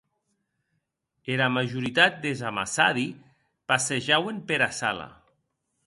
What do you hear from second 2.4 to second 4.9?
amassadi passejauen pera